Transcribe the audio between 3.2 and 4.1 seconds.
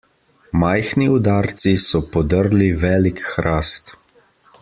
hrast.